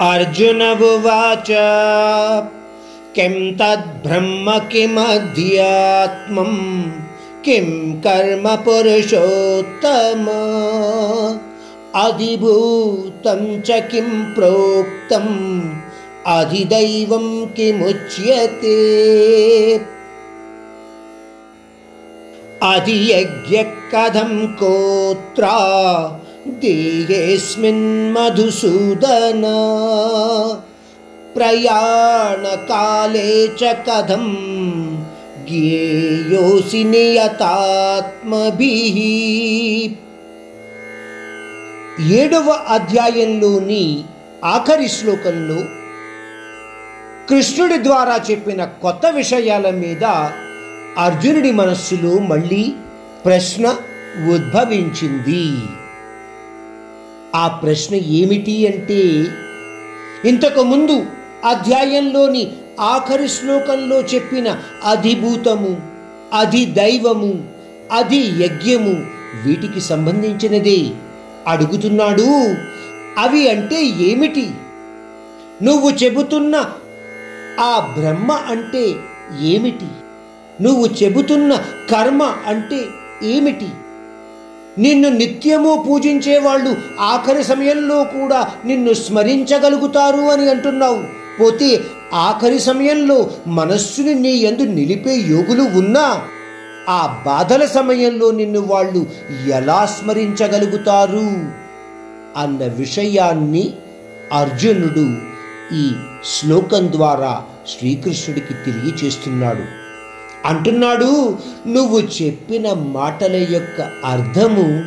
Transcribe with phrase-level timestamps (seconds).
[0.00, 1.46] अर्जुन उवाच
[3.14, 5.60] किं तद्ब्रह्म किमध्यात्मं?
[7.44, 10.26] किं कर्म पुरुषोत्तम?
[11.94, 15.70] अधिभूतं च किं प्रोक्तम्?
[16.26, 18.70] अधिदैवं किमुच्यते?
[22.62, 25.56] अधियज्ञः कथं कोत्रा
[26.61, 29.43] देहेऽस्मिन् मधुसूदन
[31.35, 34.25] प्रयाणकाले च कथं
[35.47, 38.97] ज्ञेयोऽसि నియతాత్మభిః
[42.15, 43.85] ఏడవ అధ్యాయంలోని
[44.45, 45.59] ఆఖరి శ్లోకంలో
[47.29, 50.05] కృష్ణుడి ద్వారా చెప్పిన కొత్త విషయాల మీద
[51.05, 52.63] అర్జునుడి మనస్సులో మళ్ళీ
[53.25, 53.65] ప్రశ్న
[54.33, 55.45] ఉద్భవించింది
[57.36, 59.24] ఆ ప్రశ్న ఏమిటి అంటే
[60.28, 61.06] ఇంతకుముందు
[61.44, 65.82] అధ్యాయంలోని ఆఖరి శ్లోకంలో చెప్పిన అధిభూతము
[66.34, 67.48] అధిదైవము
[67.92, 69.06] అధి యజ్ఞము
[69.46, 70.90] వీటికి సంబంధించినదే.
[71.46, 72.26] అడుగుతున్నాడు
[73.18, 74.50] అవి అంటే ఏమిటి?
[75.62, 76.56] నువ్వు చెబుతున్న
[77.60, 78.94] ఆ బ్రహ్మ అంటే
[79.40, 79.86] ఏమిటి?
[80.62, 81.54] నువ్వు చెబుతున్న
[81.90, 82.80] కర్మ అంటే
[83.22, 83.68] ఏమిటి?
[84.80, 91.20] నిన్ను నిత్యము పూజించే వాళ్ళు ఆఖరి సమయంలో కూడా నిన్ను స్మరించగలుగుతారు అని అంటున్నావు.
[91.40, 91.80] పోతే
[92.14, 96.22] ఆఖరి సమయంలో మనస్సుని నీ ఎందు నిలిపే యోగులు ఉన్నా
[96.88, 99.06] ఆ బాధల సమయంలో నిన్ను వాళ్ళు
[99.52, 101.26] ఎలా స్మరించగలుగుతారు?
[102.36, 103.72] అన్న విషయాన్ని
[104.32, 105.06] అర్జునుడు
[105.74, 105.92] ఈ
[106.24, 109.79] శ్లోకం ద్వారా శ్రీకృష్ణుడికి తెలియచేస్తున్నాడు.
[110.46, 114.84] అంటున్నాడు నువ్వు చెప్పిన మాటల యొక్క అర్థము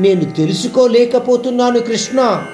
[0.00, 2.46] నేను తెలుసుకోలేకపోతున్నాను కృష్ణ.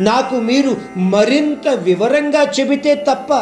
[0.00, 3.32] నాకు మీరు మరింత వివరంగా చెబితే తప్ప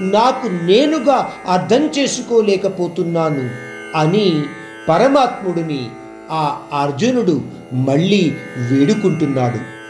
[0.00, 3.50] నాకు నేనుగా అర్థం చేసుకోలేకపోతున్నాను
[3.98, 4.44] అని
[4.88, 5.90] పరమాత్ముడిని
[6.30, 7.42] ఆ అర్జునుడు
[7.72, 8.32] మళ్ళీ
[8.70, 9.81] వేడుకుంటున్నాడు.